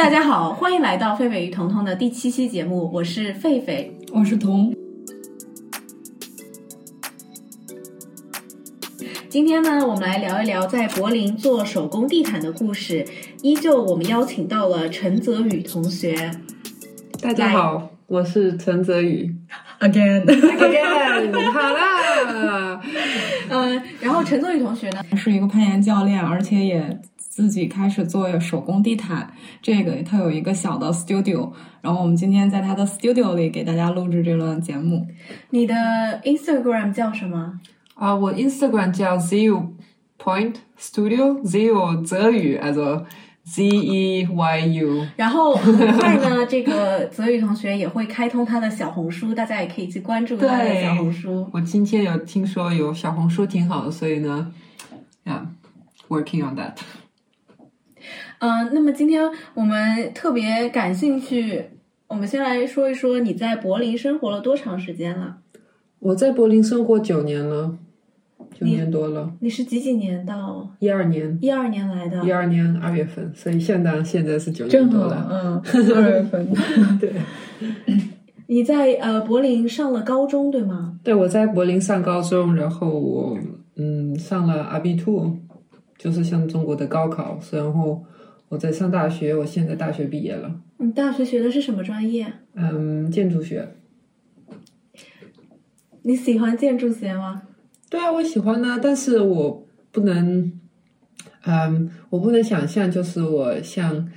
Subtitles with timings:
[0.00, 3.90] 大家好，欢迎来到狒狒与彤彤的第七期节目，我是狒狒。
[4.14, 4.74] 我是彤。
[9.28, 13.06] 今天呢，我们来聊一聊在柏林做手工地毯的故事。
[13.42, 16.30] 依旧，我们邀请到了陈泽宇同学。
[17.20, 19.36] 大家好，我是陈泽宇。
[19.80, 22.80] Again，Again， 好啦。
[23.50, 27.00] 嗯，然后陈泽宇同学呢，是一个攀岩教练，而且也
[27.30, 29.32] 自己开始做手工地毯。
[29.62, 35.06] 这个他有一个小的 studio，然后我们今天在他的 studio 里给大家录制这段节目。
[35.50, 35.74] 你的
[36.24, 37.60] Instagram 叫什么？
[37.94, 39.68] 啊，我 Instagram 叫 ZEO
[40.18, 43.04] Point Studio，Zeu 泽宇，also
[43.44, 45.06] Z E Y U。
[45.16, 51.48] 然后很快呢，这个泽宇同学也会开通他的小红书，大家也可以去关注他的小红书。
[51.52, 54.52] 我今天有听说有小红书挺好的，所以呢
[55.24, 56.72] ，Yeah，working on that。
[58.40, 59.22] 嗯、那么今天
[59.54, 61.64] 我们特别感兴趣，
[62.08, 65.38] 我们先来说一说你在柏林生活了多长时间了？
[65.98, 67.76] 我在柏林生活九年了，
[68.58, 72.32] 九年多了，你是几几年到一二年，一二年来的一？
[72.32, 75.28] 二年二月份，所以现在现在是九年正，多了。
[75.30, 75.62] 嗯，
[75.94, 76.48] 二月份。
[76.98, 77.12] 对。
[78.48, 80.98] 你在呃柏林上了高中对吗？
[81.04, 83.38] 对，我在柏林上高中，然后我
[83.76, 85.36] 嗯上了 Abitur，
[85.96, 88.02] 就是像中国的高考，然后
[88.50, 92.26] 我在上大学，我现在大学毕业了，你大学学的是什么专业？
[92.54, 93.76] 嗯，建筑学。
[96.02, 97.42] 你喜欢建筑学吗？
[97.88, 100.50] 对啊，我喜欢呢，但是我不能，
[101.44, 104.08] 嗯，我不能想象，就是我像，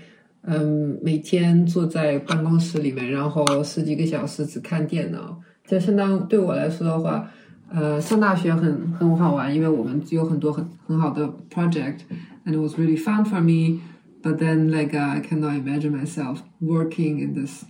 [0.42, 7.31] 嗯，每天坐在办公室里面，然后十几个小时只看电脑，就相当对我来说的话，
[7.70, 13.80] 呃，上大学很很好玩，因为我们有很多很很好的 project，and it was really fun for me.
[14.23, 17.64] But then, like, uh, I cannot imagine myself working in this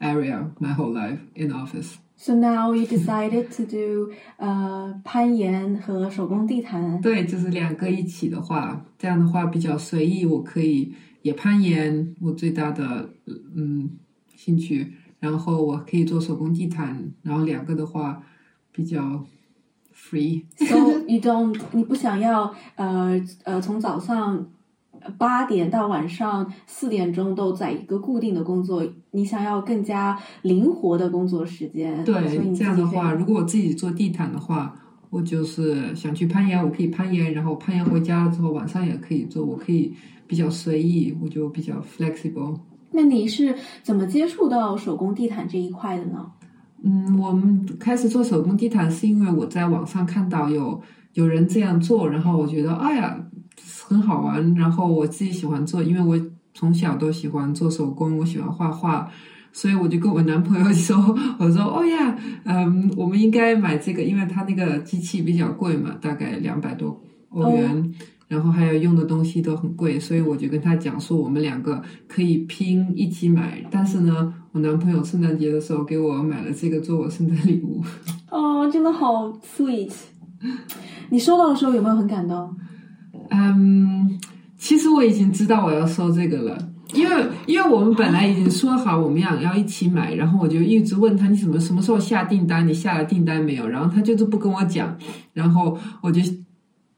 [0.00, 1.98] area my whole life in office.
[2.16, 7.00] So now you decided to do 呃攀岩和手工地毯。
[7.00, 13.10] 对，就是两个一起的话，这样的话比较随意，我可以也攀岩，我最大的
[13.56, 13.90] 嗯
[14.36, 18.22] 兴趣，然后我可以做手工地毯，然后两个的话
[18.72, 19.26] 比较
[19.92, 20.44] free。
[20.56, 24.46] So you don't 你不想要呃呃从早上
[25.17, 32.03] 八点到晚上四点钟都在一个固定的工作，你想要更加灵活的工作时间。
[32.03, 34.75] 对，这样的话，如果我自己做地毯的话，
[35.09, 39.93] 我就是想去攀岩，我可以攀岩，然后攀岩回家了之后晚上也可以做，我可以
[40.27, 42.59] 比较随意，我就比较 flexible。
[42.91, 46.31] 那你是怎么接触到手工地毯这一块的呢？
[46.83, 50.81] 嗯，我们开始做手工地毯是因为我在网上看到有
[51.13, 53.19] 有人这样做，然后我觉得哎呀
[53.87, 59.09] 很好玩，然后我自己喜欢做，因为我从小都喜欢做手工，我喜欢画画，
[59.51, 60.95] 所以我就跟我男朋友说，
[61.39, 67.93] 我说哦呀，嗯，我们应该买这个，因为它那个机器比较贵嘛，大概两百多欧元。
[68.29, 73.65] 然后还有用的东西都很贵，所以我就跟他讲说，我们两个可以拼一起买。
[73.71, 77.83] 但是呢，我男朋友圣诞节的时候给我买了这个做我圣诞礼物。
[78.29, 79.91] 哦，真的好 sweet。
[81.09, 82.55] 你收到的时候有没有很感动？
[83.29, 84.19] 嗯，
[84.57, 86.57] 其实我已经知道我要收这个了，
[86.93, 93.67] 因为因为我们本来已经说好我们俩要一起买，然后我就一直问他你什么什么时候下订单，你下了订单没有？
[93.67, 94.97] 然后他就是不跟我讲，
[95.33, 96.21] 然后我就。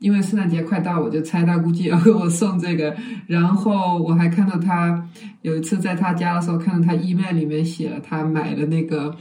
[0.02, 2.92] 因为圣诞节快到，我就猜他估计要给我送这个。
[3.28, 5.08] 然后我还看到他
[5.44, 9.16] 有一次在他家的时候，看到他 email 里面写了他买了那个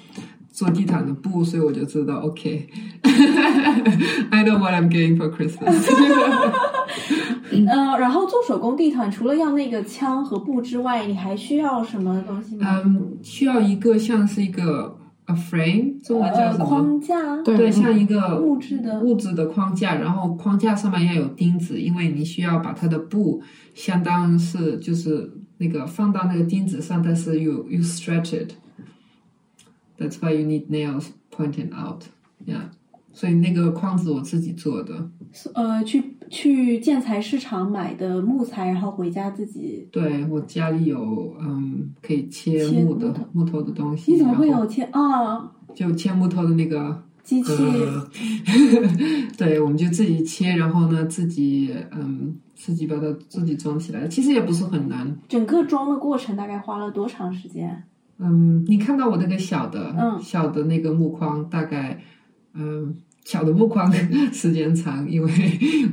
[0.51, 3.05] 做地毯的布，所以我就知道 OK，I
[4.43, 5.85] know what I'm getting for Christmas
[7.69, 12.83] 呃，然后做手工地毯，除了要那个枪和布之外，你还需要什么东西吗？
[12.85, 14.97] 嗯，需要一个像是一个
[15.27, 16.65] a frame，中文叫呃，什么？
[16.65, 19.01] 框架，对对，像一个木质的。
[19.01, 23.43] 物质的框架，然后框架上面要有钉子，因为你需要把它的布
[23.75, 28.53] 相当是就是那个放到那个钉子上，但是 you you stretch it。
[29.99, 32.05] That's why you need nails pointing out.
[32.47, 32.71] Yeah，
[33.13, 35.11] 所以那个框子我自己做的。
[35.53, 39.87] 呃，去去建材市场买的木材，然后回家自己。
[39.93, 45.51] 对我家里有嗯可以切切木的木头木头的东西，你怎么会有切啊？
[45.75, 47.53] 就切木头的那个机器？
[47.61, 48.09] 呃
[49.37, 55.17] 对，我们就自己切，然后呢，自己嗯，自己把它自己装起来，其实也不是很难。
[55.29, 57.85] 整个装的过程大概花了多长时间？
[58.19, 62.01] 嗯，你看到我那个小的，嗯小的那个木框，大概
[62.55, 62.95] 嗯，
[63.25, 63.93] 小的木框
[64.33, 65.31] 时间长，因为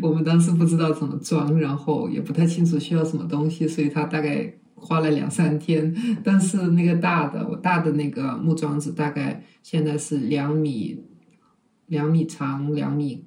[0.01, 11.03] 我们当时不知道怎么装，然后也不太清楚需要什么东西，所以它大概花了两三天，但是那个大的，我大的那个木桩子大概现在是两米，
[11.85, 13.25] 两米长，两米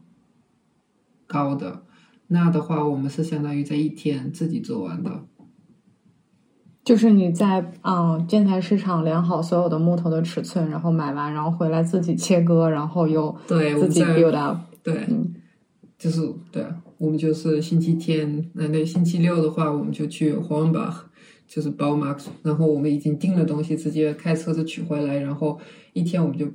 [1.26, 1.84] 高的。
[2.28, 5.24] 那的话，我们是相当于在一天自己做完的。
[6.90, 14.58] 就是你在嗯建材市场量好所有的木头的尺寸，然后买完，然后回来自己切割，然后又对，自己 build up。
[14.82, 15.32] 对，嗯
[15.96, 16.20] 就是
[16.50, 16.66] 对，
[16.98, 20.96] 我们就是星期天，那那星期六的话，我们就去 Hornbach，
[21.46, 25.60] 就是 Baumarkt，然后我们已经订了东西，直接开车子取回来，然后
[25.92, 26.48] 一天我们就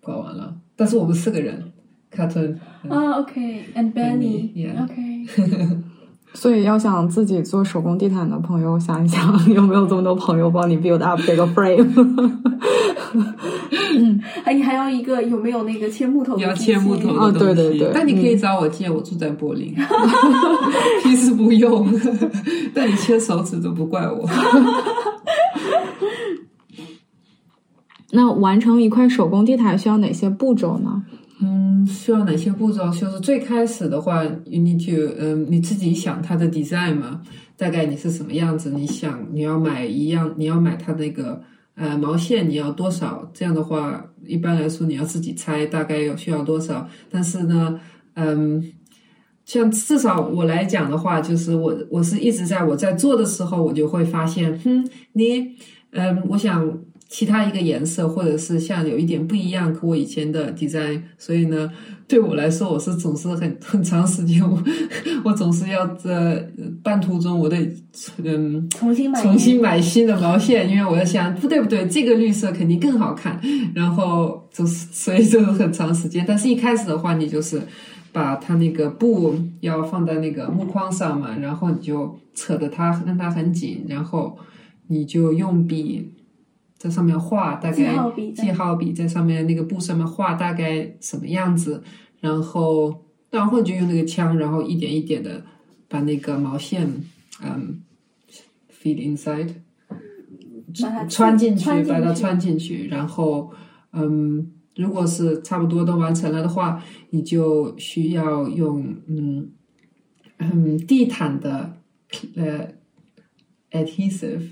[0.00, 0.54] 搞完了。
[0.76, 1.72] 但是我们四个人
[2.16, 4.86] c a t e n 啊，OK，and Benny, yeah.
[4.86, 5.26] Benny，OK，
[6.34, 11.86] 所以要想自己做手工地毯的朋友，想一想 有没有这么多朋友帮你 build up 这个 frame。
[14.44, 19.74] 哎，你还要一个有没有那个切木头的要切木头的啊东西，对对对但你可以找我借，我住在柏林，
[21.04, 21.86] 平时不用，
[22.74, 24.26] 但你切手指都不怪我。
[28.14, 31.02] 那完成一块手工地毯需要哪些步骤呢？
[31.44, 32.88] 嗯，需要哪些步骤？
[32.92, 37.20] 就是最开始的话，you need to，嗯，你自己想它的 design 嘛，
[37.56, 38.70] 大概你是什么样子？
[38.70, 41.42] 你想你要买一样，你要买它那个
[41.74, 43.28] 呃毛线，你要多少？
[43.34, 46.88] 这样的话，一般来说你要自己猜大概有需要多少。
[47.10, 47.80] 但是呢，
[48.14, 48.62] 嗯，
[49.44, 55.56] 像至少我来讲的话，就是我我是一直在我在做的时候，我就会发现，哼，你，
[55.90, 56.78] 嗯，我想
[57.14, 61.70] 其他一个颜色，或者是像有一点不一样，和我以前的 design，所以呢，
[62.08, 64.58] 对我来说，我是总是很很长时间，我
[65.22, 66.48] 我总是要在
[66.82, 67.58] 半途中，我得
[68.24, 73.38] 嗯重新买重新买新的毛线，因为我在想，不对不对，这个绿色肯定更好看，
[73.74, 77.60] 然后就是所以就是很长时间，但是一开始的话，你就是
[78.10, 84.38] 把它那个布要放在那个木框上嘛，然后你就扯着它让它很紧，然后
[84.86, 86.10] 你就用笔
[86.82, 87.92] 在上面画大记概
[88.34, 91.80] 记号笔在上面那个布上面画大概什么样子，
[92.18, 95.44] 然后然后你就用那个枪，然后一点一点的
[95.86, 96.92] 把那个毛线
[97.40, 97.80] 嗯
[98.82, 99.54] feed inside
[101.08, 103.52] 穿进去，把它穿进去，然后
[103.92, 109.52] 嗯，如果是差不多都完成了的话，你就需要用嗯
[110.38, 111.76] 嗯地毯的
[112.34, 112.68] 呃
[113.70, 114.50] adhesive，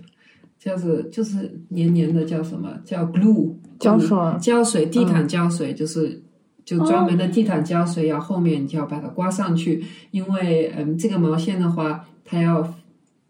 [0.60, 2.70] 叫是就是黏黏的叫什么？
[2.84, 4.16] 叫 glue 胶水。
[4.40, 6.22] 胶水地毯胶水就是。
[6.62, 12.74] 就专门的地毯胶水要后面就要把它刮上去，因为嗯，这个毛线的话，它要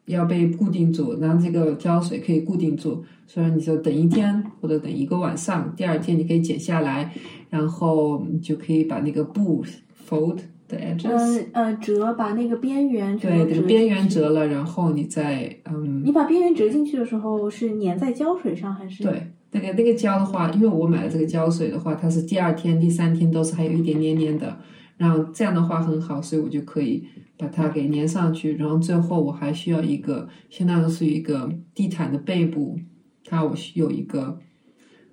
[0.05, 7.15] 要被固定住，然后这个胶水可以固定住，所以你就等一天或者等一个晚上，第二天你可以剪下来，
[7.49, 9.65] 然后你就可以把那个布
[10.07, 10.41] fold
[10.77, 19.03] edges，、呃呃折，把那个边缘折对，这个边缘折了，然后你再嗯，你把边缘折进去的时候是粘在胶水上还是？
[19.03, 24.59] 对，那个那个胶的话，因为我买了这个胶水的话，它是第二天、第三天都是还有一点黏黏的，
[24.97, 27.05] 然后这样的话很好，所以我就可以
[27.37, 28.57] 把它给粘上去。
[28.57, 32.79] 然后最后我还需要一个，相当于是一个地毯的背部，
[33.25, 34.39] 它我需有一个，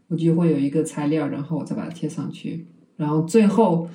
[0.07, 2.67] 我就会有一个材料，然后我再把它贴上去。
[2.95, 3.87] 然后最后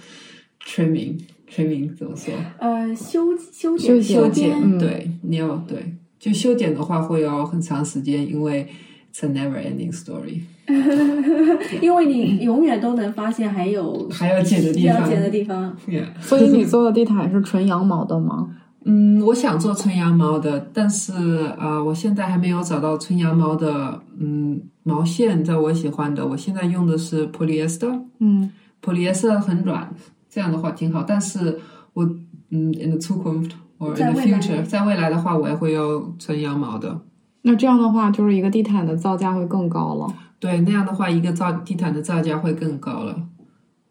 [0.65, 1.19] trimming
[1.55, 2.33] trimming 怎么说？
[2.59, 8.67] 呃，修修修剪修剪对，你要对，就修剪的话会要很长时间，因为
[9.13, 10.41] it's a never ending story。
[11.83, 15.77] 因为你永远都能发现还有还要剪的地方要剪的地方。
[15.89, 16.07] Yeah.
[16.21, 18.49] 所以你做的地毯是纯羊毛的吗？
[18.85, 21.13] 嗯，我想做纯羊毛的，但是
[21.59, 26.27] 啊、呃我现在还没有找到纯羊毛的嗯毛线，在我喜欢的。
[26.27, 28.51] 我现在用的是 polyester，嗯
[28.83, 29.93] polyester 很软，
[30.33, 31.03] 这样的话挺好。
[31.03, 31.61] 但是
[31.93, 32.03] 我
[32.49, 37.03] 嗯，in the Zukunft or 在 in the 未来 future，在未来的话，我也会要纯羊毛的。
[37.43, 40.07] 那这样的话，就是一个地毯的造价会更高了。
[40.39, 43.29] 对，那样的话，一个造地毯的造价会更高了。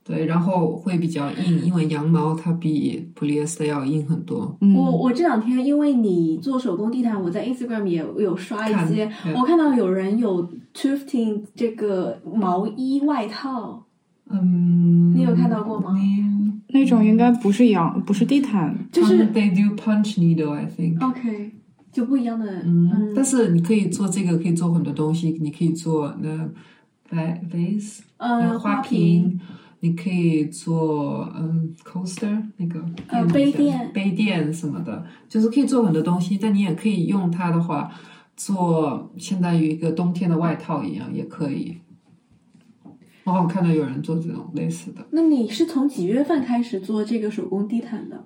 [0.04, 4.58] 对，然后会比较硬，因为羊毛它比 polyester 要硬很多。
[4.60, 13.86] 嗯，我我这两天因为你做手工地毯，我在 Instagram 也有刷一些看，我看到有人有 thrifting 这个毛衣外套，
[14.30, 15.94] 嗯，你有看到过吗？
[15.96, 16.31] 嗯
[16.74, 18.76] 那种应该不是羊，不是地毯。
[18.92, 21.04] 就是 they do punch needle, I think。
[21.06, 21.52] OK
[21.92, 25.38] 就不一样的，嗯，但是你可以做这个，可以做很多东西。
[25.42, 26.50] 你可以做那
[27.50, 29.40] vase，呃花瓶，瓶，
[29.82, 36.38] 你可以做嗯 coaster 那个呃杯垫杯垫什么的，就是可以做很多东西。
[36.42, 37.92] 但你也可以用它的话
[38.38, 41.78] 做，相当于一个冬天的外套一样，也可以。
[43.26, 48.26] 我看到有人做这种类似的，那你是从几月份开始做这个手工地毯的？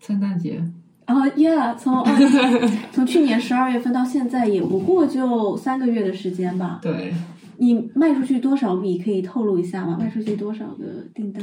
[0.00, 0.62] 圣诞节
[1.06, 2.04] 然后，Yeah，从
[2.92, 6.80] 从去年十二月份到现在，也不过就三个月的时间吧。
[6.82, 7.14] 对，
[7.56, 8.98] 你卖出去多少笔？
[8.98, 9.96] 可以透露一下吗？
[9.98, 11.42] 卖出去多少个订单？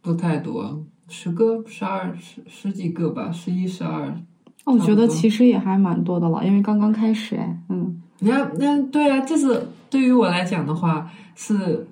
[0.00, 4.08] 不太多，十个、十二、十十几个吧，十一、十二。
[4.64, 7.71] 哦，我觉得其实也还蛮多的了，因为刚刚开始哎，嗯。
[8.22, 11.86] 那那对啊，就是对于我来讲的话，是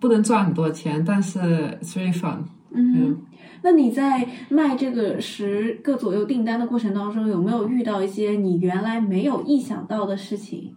[0.00, 1.38] 不能赚很多钱，但是
[1.82, 2.38] it's really fun。
[2.70, 3.16] 嗯，
[3.62, 10.74] 那你在卖这个十个左右订单的过程当中，有没有遇到一些你原来没有意想到的事情？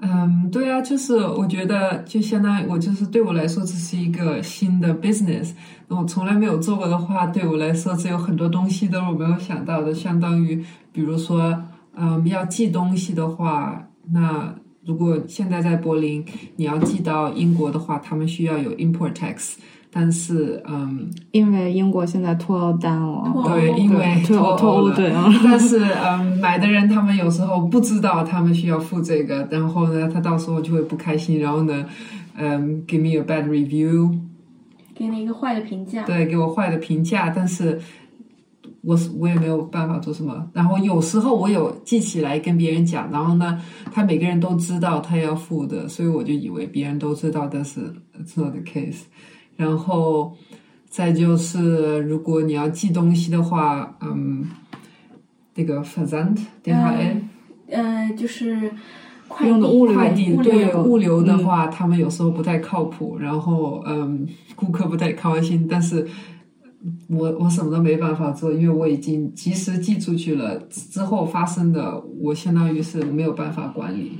[0.00, 5.52] 嗯，对啊，就是我觉得就相当于我就是对我来说这是一个新的 business，
[5.88, 11.62] 那我从来没有做过的话，对我来说这有很多东西都是我没有想到的，相当于比如说，
[11.94, 13.84] 嗯，要寄东西的话。
[14.12, 16.24] 那如果现在在柏林，
[16.56, 19.54] 你要寄到英国的话，他们需要有 import tax。
[19.90, 25.26] 但是，嗯，因为英国现在脱欧单了，对，因为脱脱欧对啊。
[25.42, 31.86] 但是，嗯，买的人他们有时候不知道他们需要付这个，然后呢，他到时候就会不开心，然后呢，
[32.36, 34.14] 嗯，give me a bad review，
[34.94, 37.80] 给你一个坏的评价，对，给我坏的评价，但是。
[38.80, 43.60] 我是我也没有办法做什么，然后有时候我有记起来跟别人讲，然后呢，
[43.92, 47.80] 他每个人都知道他要付的，所以我就以为别人都知道，但是
[48.16, 49.02] it's not the case。
[49.56, 50.32] 然后
[50.88, 54.48] 再就是，如果你要寄东西的话，嗯，
[55.56, 57.16] 那个 Versand DHL，
[57.70, 58.70] 呃，就是
[59.26, 66.06] 快递快递对物流的话，他们有时候不太靠谱，然后嗯，顾客不太开心，但是。
[67.08, 70.58] 我我什么都没办法做，因为我已经及时寄出去了。
[70.68, 74.12] 之后发生的，我相当于是没有办法管理。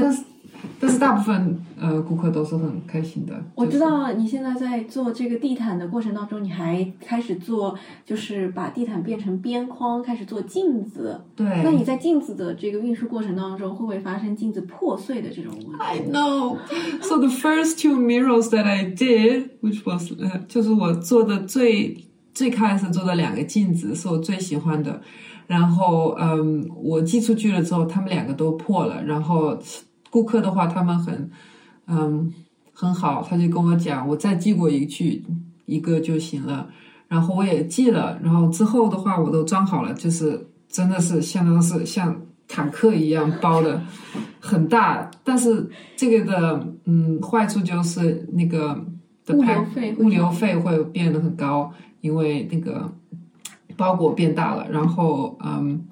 [0.00, 0.22] 但是
[0.80, 3.34] 但是大部分呃顾客都是很开心的。
[3.54, 11.20] 我知道你现在在做这个地毯的过程当中，你还开始做，就是把地毯变成边框，开始做镜子。
[11.36, 11.46] 对。
[11.62, 16.56] 那你在镜子的这个运输过程当中，会不会发生镜子破碎的这种问题？I know.
[17.02, 22.04] So the first two mirrors that I did, which was 呃就是我做的最。
[22.34, 25.00] 最开始做的两个镜子是我最喜欢的，
[25.46, 29.00] 然后嗯，我寄出去了之后，他们两个都破了。
[29.04, 29.56] 然后
[30.14, 31.28] 顾客的话，他们很
[31.88, 32.32] 嗯
[32.72, 35.24] 很好，他就跟我讲，我再寄过一句
[35.66, 36.68] 一个就行了。
[37.08, 42.16] 然后我也寄了，然后之后的话我都装好了，就是真的是相当是像
[42.46, 43.82] 坦克一样包的
[44.38, 48.86] 很大，但是这个的嗯坏处就是那个
[49.30, 51.72] 物流费物流费会变得很高。
[52.00, 52.92] 因为那个
[53.78, 55.86] 包裹变大了，然后嗯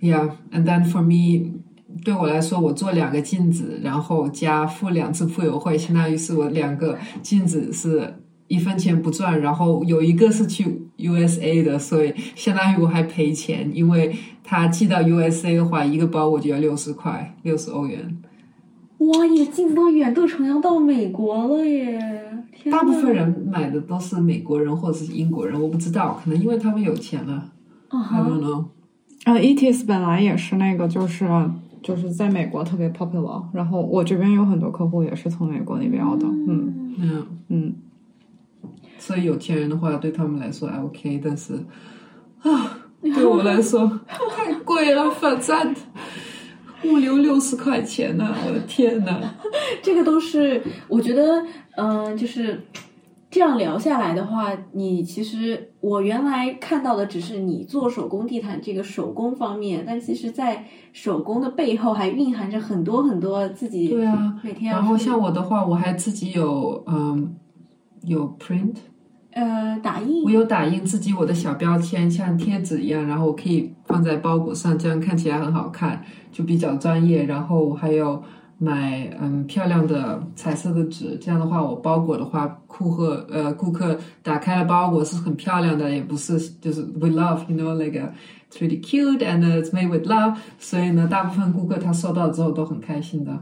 [0.00, 1.60] ，Yeah，and then for me，
[2.04, 8.14] 对我来说，我做两个镜子，然后加付两次付邮费，相当于是我两个镜子是
[8.48, 18.18] 一分钱不赚，然后有一个是去 USA 的，所以相当于我还赔钱，因为他寄到 USA 的话，一个包我就要六十块，六十欧元。
[18.98, 21.98] 哇，你的镜子都远渡重洋到美国了耶！
[22.70, 27.50] 大部分人买的都是美国人或者是英国人，我不知道，可能因为他们有钱了。
[27.88, 28.66] I don't know。
[29.24, 31.26] 啊，ETS 本来也是那个，就是
[31.82, 37.74] 就是在美国特别 popular，然后我这边有很多客户也是从美国那边要的，嗯嗯嗯。
[38.98, 41.54] 所以有钱人的话，对他们来说还 OK，但是
[42.42, 45.74] 啊，对我来说太贵了，反正。
[46.82, 49.20] 物流六十块钱呢，我的天呐！
[49.82, 51.44] 这个都是我觉得，
[51.76, 52.58] 嗯，就是
[53.30, 67.36] 这样聊下来的话，你其实我原来看到的只是你做手工地毯这个手工方面，但其实，在手工的背后还蕴含着很多很多自己对啊，每天然后像我的话，我还自己有嗯
[68.02, 68.74] 有 print。
[69.32, 77.22] 呃，打印我有打印自己我的小标签，像贴纸一样，然后我可以放在包裹上，这样看起来很好看，就比较专业。
[77.26, 78.20] 然后还有
[78.62, 88.00] 买嗯漂亮的彩色的纸，这样的话我包裹的话，顾客呃顾客打开了包裹是很漂亮的，也不是就是 we love，you know 那个
[88.50, 90.36] it's really cute and it's made with love。
[90.58, 93.32] 所以呢，大部分顾客他收到之后都很开心的。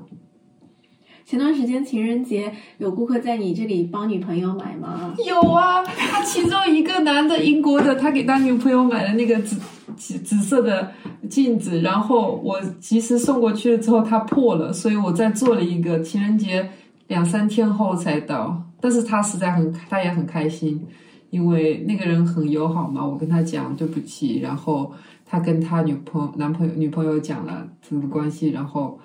[1.28, 5.14] 前段时间情人节有顾客在你这里帮女朋友买吗？
[5.26, 9.60] 有啊，他其中一个男的，英国的，他给他女朋友买了那个紫
[9.94, 10.90] 紫紫色的
[11.28, 16.66] 镜子，然后我及时送过去了之后，它破了，所以我再做了一个，情人节
[17.08, 20.82] 两三天后才到，但是他实在很，他也很开心，
[21.28, 24.90] 因为那个人很友好嘛，我跟他讲对不起，然后
[25.26, 28.98] 他跟他女朋友男朋友女朋友讲了这个关系，然后。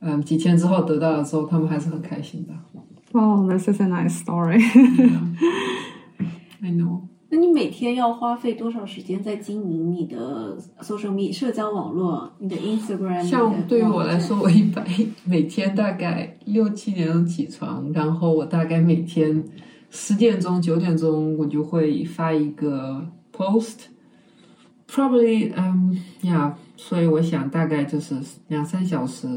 [0.00, 2.52] 嗯，几天之后得到了之后，他们还是很开心的。
[3.12, 4.60] Oh, this is a nice story.
[6.62, 7.02] I know.
[7.30, 13.22] 那你每天要花费多少时间在经营你的 social media 社交网络，你的 Instagram？
[13.22, 14.86] 像对于我来说，我一般
[15.24, 19.44] 每天大概六七点钟起床，然后我大概每天
[19.90, 28.16] 十点钟、九点钟我就会发一个 post，probably 嗯呀，所以我想大概就是
[28.48, 29.28] 两三小时，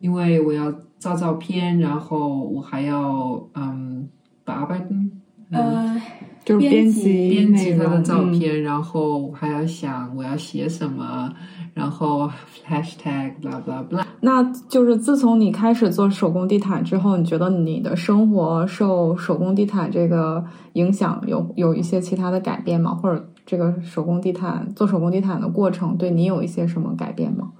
[0.00, 4.08] 因为我要照照片，然后我还要嗯
[4.44, 5.10] 把 arbeiten。
[5.52, 6.00] 呃，
[6.44, 11.28] 就是编辑编辑他的照嗯片，然后我还要想我要写什么，
[11.74, 12.30] 然后
[12.68, 14.04] hashtag blah blah blah。
[14.20, 22.94] 那就是自从你开始做手工地毯之后，你觉得你的生活受手工地毯这个影响有有一些其他的改变吗？
[22.94, 27.50] 或者这个手工地毯做手工地毯的过程对你有一些什么改变吗？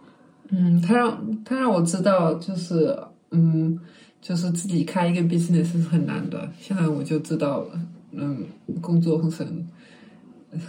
[0.50, 2.96] 嗯，他让他让我知道，就是
[3.30, 3.78] 嗯，
[4.20, 6.48] 就是自己开一个 business 是很难的。
[6.60, 7.66] 现在我就知道了，
[8.12, 8.38] 嗯，
[8.80, 9.66] 工作很很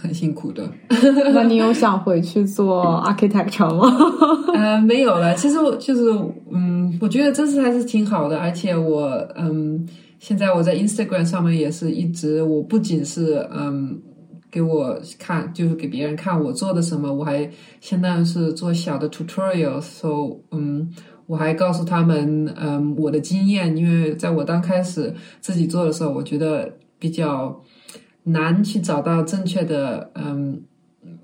[0.00, 0.70] 很辛苦的。
[1.34, 3.88] 那你有想回去做 architecture 吗？
[4.54, 5.34] 呃，没有了。
[5.34, 6.10] 其实我就是，
[6.52, 9.84] 嗯，我觉得这次还是挺好的，而且我，嗯，
[10.20, 13.98] 现在我在 Instagram 上面也是一直，我不仅是，嗯，
[14.52, 20.94] 给我看，就是给别人看我做的什么，我还相当于是做小的 tutorial，so，嗯，
[21.26, 27.60] 我还告诉他们，嗯，我的经验，因为在我刚开始自己做的时候，我觉得比较
[28.22, 30.62] 难去找到正确的，嗯。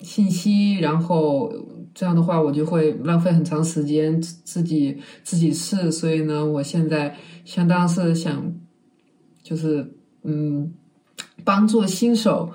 [0.01, 1.53] 信息，然后
[1.93, 8.53] 这样的话我就会浪费很长时间自自己自己试，所以呢，我现在相当是想
[9.43, 9.93] 就是
[10.23, 10.73] 嗯
[11.45, 12.49] 帮助新手，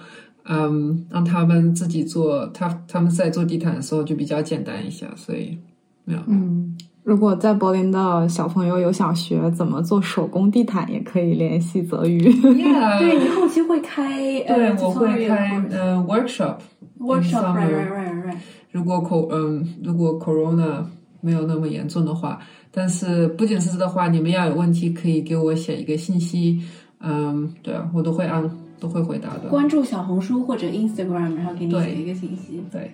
[0.46, 5.58] 嗯让他们自己做，他他们在做地毯的时候就比较简单一些，所以
[6.06, 6.20] 没有。
[6.28, 12.22] 嗯，如果在柏林的小朋友有想学怎么做手工地毯，也可以联系泽宇。
[12.30, 16.58] Yeah， 对你后期会开对，呃，我会开呃 workshop。
[17.00, 18.38] workshop，summer right right right right。
[18.72, 20.84] 如果 co 嗯，如果 corona
[21.22, 22.40] 没有那么严重的话，
[22.72, 26.62] 但是不仅是的话，你们要有问题可以给我写一个信息，
[27.02, 28.50] 嗯，对啊，我都会按
[28.84, 29.48] 都会回答的。
[29.50, 32.62] 关注小红书或者 Instagram，然后给你对写一个信息。
[32.70, 32.92] 对，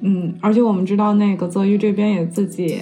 [0.00, 2.80] 嗯，而且我们知道那个泽宇这边也自己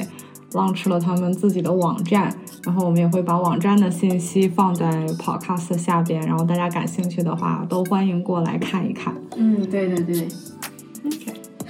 [0.52, 2.30] launch 了他们自己的网站，
[2.66, 9.14] 然后我们也会把网站的信息放在 podcast 下边，然后大家感兴趣的话都欢迎过来看一看。
[9.38, 10.28] 嗯，对对对。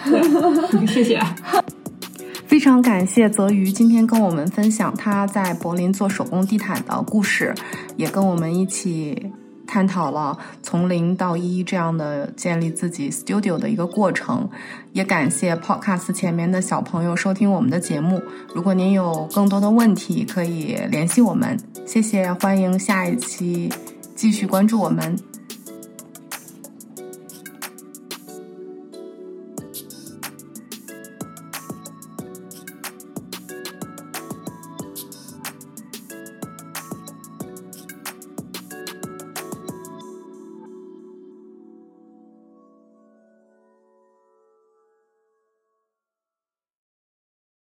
[0.88, 1.35] 谢谢啊。
[2.47, 7.53] 非常感谢泽瑜今天跟我们分享他在柏林做手工地毯的故事，
[7.97, 9.33] 也跟我们一起
[9.75, 14.49] 探讨了从零到一这样的建立自己 studio 的一个过程。
[14.93, 18.23] 也感谢 Podcast 前面的小朋友收听我们的节目。
[18.55, 21.59] 如果您有更多的问题，可以联系我们。
[21.85, 23.69] 谢谢，欢迎下一期
[24.15, 25.19] 继续关注我们。